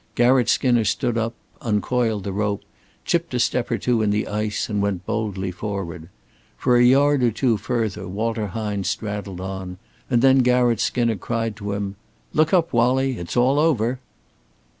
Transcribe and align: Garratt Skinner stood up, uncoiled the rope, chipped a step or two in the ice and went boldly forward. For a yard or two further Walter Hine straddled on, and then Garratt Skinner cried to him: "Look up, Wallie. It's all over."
Garratt 0.15 0.49
Skinner 0.49 0.83
stood 0.83 1.15
up, 1.15 1.35
uncoiled 1.61 2.23
the 2.23 2.31
rope, 2.33 2.63
chipped 3.05 3.35
a 3.35 3.39
step 3.39 3.69
or 3.69 3.77
two 3.77 4.01
in 4.01 4.09
the 4.09 4.27
ice 4.27 4.67
and 4.67 4.81
went 4.81 5.05
boldly 5.05 5.51
forward. 5.51 6.09
For 6.57 6.75
a 6.75 6.81
yard 6.83 7.21
or 7.21 7.29
two 7.29 7.55
further 7.57 8.07
Walter 8.07 8.47
Hine 8.47 8.83
straddled 8.83 9.41
on, 9.41 9.77
and 10.09 10.23
then 10.23 10.39
Garratt 10.39 10.79
Skinner 10.79 11.17
cried 11.17 11.55
to 11.57 11.73
him: 11.73 11.97
"Look 12.33 12.51
up, 12.51 12.73
Wallie. 12.73 13.19
It's 13.19 13.37
all 13.37 13.59
over." 13.59 13.99